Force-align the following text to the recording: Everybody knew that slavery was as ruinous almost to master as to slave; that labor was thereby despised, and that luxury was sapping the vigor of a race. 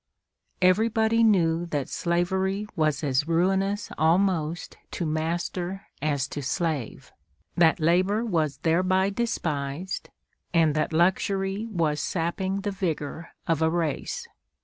Everybody 0.63 1.21
knew 1.21 1.67
that 1.67 1.87
slavery 1.87 2.65
was 2.75 3.03
as 3.03 3.27
ruinous 3.27 3.91
almost 3.99 4.75
to 4.89 5.05
master 5.05 5.83
as 6.01 6.27
to 6.29 6.41
slave; 6.41 7.11
that 7.55 7.79
labor 7.79 8.25
was 8.25 8.57
thereby 8.63 9.11
despised, 9.11 10.09
and 10.55 10.73
that 10.73 10.91
luxury 10.91 11.67
was 11.69 11.99
sapping 12.01 12.61
the 12.61 12.71
vigor 12.71 13.29
of 13.45 13.61
a 13.61 13.69
race. 13.69 14.27